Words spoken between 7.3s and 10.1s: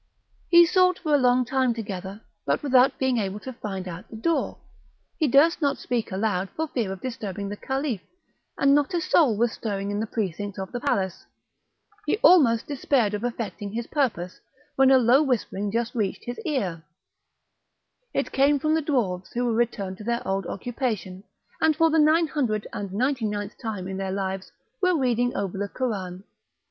the Caliph, and not a soul was stirring in the